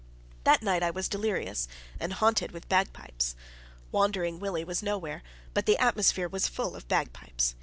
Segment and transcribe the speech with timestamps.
[0.45, 1.67] That night I was delirious,
[1.99, 3.35] and haunted with bagpipes.
[3.91, 5.21] Wandering Willie was nowhere,
[5.53, 7.53] but the atmosphere was full of bagpipes.